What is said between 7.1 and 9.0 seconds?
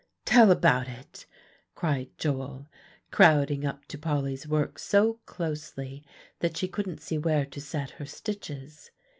where to set her stitches.